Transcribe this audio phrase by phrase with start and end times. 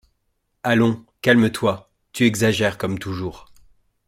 [0.63, 3.51] Allons, calme-toi, tu exagères comme toujours.